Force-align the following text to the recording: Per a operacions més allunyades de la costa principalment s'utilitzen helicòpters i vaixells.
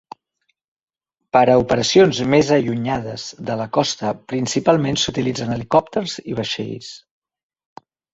Per 1.35 1.41
a 1.55 1.57
operacions 1.63 2.21
més 2.33 2.47
allunyades 2.55 3.25
de 3.49 3.57
la 3.59 3.67
costa 3.77 4.13
principalment 4.33 4.97
s'utilitzen 5.03 5.53
helicòpters 5.57 6.17
i 6.33 6.37
vaixells. 6.41 6.89